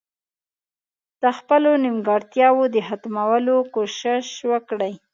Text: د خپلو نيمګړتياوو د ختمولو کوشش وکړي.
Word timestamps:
د 1.21 1.23
خپلو 1.37 1.69
نيمګړتياوو 1.83 2.65
د 2.73 2.77
ختمولو 2.87 3.55
کوشش 3.75 4.27
وکړي. 4.51 4.93